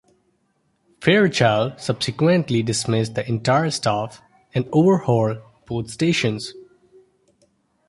Fairchild 0.99 1.79
subsequently 1.79 2.63
dismissed 2.63 3.13
the 3.13 3.29
entire 3.29 3.69
staff 3.69 4.19
and 4.51 4.67
overhauled 4.73 5.37
both 5.67 5.91
stations. 5.91 6.55